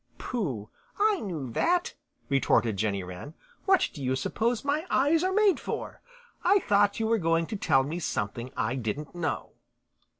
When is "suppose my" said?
4.15-4.83